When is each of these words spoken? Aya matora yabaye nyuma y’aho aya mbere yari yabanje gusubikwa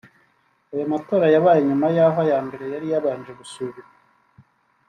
Aya 0.73 0.85
matora 0.93 1.27
yabaye 1.35 1.59
nyuma 1.69 1.87
y’aho 1.95 2.17
aya 2.25 2.37
mbere 2.47 2.65
yari 2.73 2.87
yabanje 2.93 3.31
gusubikwa 3.39 3.89